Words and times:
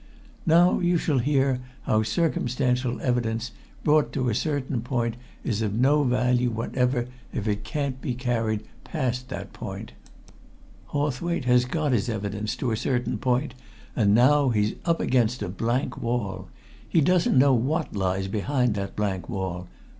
Now 0.47 0.79
you 0.79 0.97
shall 0.97 1.19
hear 1.19 1.59
how 1.83 2.01
circumstantial 2.01 2.99
evidence, 3.01 3.51
brought 3.83 4.11
to 4.13 4.29
a 4.29 4.33
certain 4.33 4.81
point, 4.81 5.15
is 5.43 5.61
of 5.61 5.75
no 5.75 6.03
value 6.03 6.49
whatever 6.49 7.07
if 7.31 7.47
it 7.47 7.63
can't 7.63 8.01
be 8.01 8.15
carried 8.15 8.63
past 8.83 9.29
that 9.29 9.53
point. 9.53 9.91
Hawthwaite 10.85 11.45
has 11.45 11.65
got 11.65 11.91
his 11.91 12.09
evidence 12.09 12.55
to 12.55 12.71
a 12.71 12.77
certain 12.77 13.19
point 13.19 13.53
and 13.95 14.15
now 14.15 14.49
he's 14.49 14.73
up 14.85 14.99
against 15.01 15.43
a 15.43 15.49
blank 15.49 15.99
wall. 16.01 16.47
He 16.89 16.99
doesn't 16.99 17.37
know 17.37 17.53
what 17.53 17.95
lies 17.95 18.27
behind 18.27 18.73
that 18.73 18.95
blank 18.95 19.29
wall. 19.29 19.67